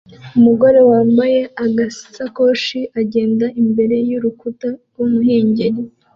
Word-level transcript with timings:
Umugore 0.37 0.79
wambaye 0.89 1.39
agasakoshi 1.65 2.79
agenda 3.01 3.45
imbere 3.61 3.95
y'urukuta 4.09 4.67
rw'umuhengeri 4.89 5.79